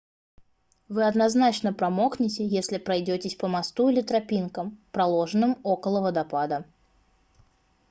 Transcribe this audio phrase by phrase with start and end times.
[0.89, 6.65] вы однозначно промокнёте если пройдётесь по мосту или тропинкам проложенным около водопада